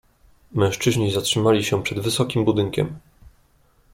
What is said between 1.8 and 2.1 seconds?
przed